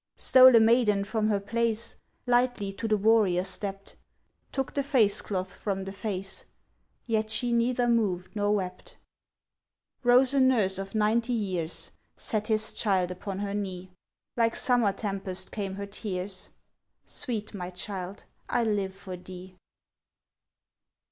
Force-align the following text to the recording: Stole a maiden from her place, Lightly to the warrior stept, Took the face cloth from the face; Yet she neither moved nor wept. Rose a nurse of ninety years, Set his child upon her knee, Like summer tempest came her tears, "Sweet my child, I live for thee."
Stole 0.15 0.55
a 0.55 0.59
maiden 0.59 1.03
from 1.03 1.27
her 1.27 1.39
place, 1.39 1.95
Lightly 2.25 2.73
to 2.73 2.87
the 2.87 2.97
warrior 2.97 3.43
stept, 3.43 3.95
Took 4.51 4.73
the 4.73 4.81
face 4.81 5.21
cloth 5.21 5.53
from 5.55 5.83
the 5.83 5.91
face; 5.91 6.43
Yet 7.05 7.29
she 7.29 7.53
neither 7.53 7.87
moved 7.87 8.35
nor 8.35 8.55
wept. 8.55 8.97
Rose 10.03 10.33
a 10.33 10.39
nurse 10.39 10.79
of 10.79 10.95
ninety 10.95 11.33
years, 11.33 11.91
Set 12.17 12.47
his 12.47 12.73
child 12.73 13.11
upon 13.11 13.37
her 13.37 13.53
knee, 13.53 13.91
Like 14.35 14.55
summer 14.55 14.91
tempest 14.91 15.51
came 15.51 15.75
her 15.75 15.85
tears, 15.85 16.49
"Sweet 17.05 17.53
my 17.53 17.69
child, 17.69 18.23
I 18.49 18.63
live 18.63 18.95
for 18.95 19.15
thee." 19.15 19.55